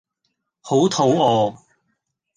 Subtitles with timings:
[0.63, 1.57] 好肚餓